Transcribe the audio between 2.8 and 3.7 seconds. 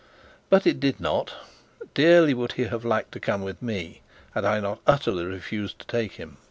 liked to come with